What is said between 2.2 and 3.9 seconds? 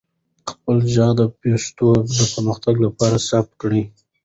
پرمختګ لپاره ثبت کړئ.